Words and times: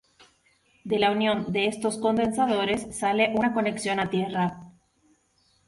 De 0.83 0.97
la 0.97 1.11
unión 1.11 1.51
de 1.53 1.67
estos 1.67 1.99
condensadores 1.99 2.97
sale 2.97 3.31
una 3.35 3.53
conexión 3.53 3.99
a 3.99 4.09
tierra. 4.09 4.59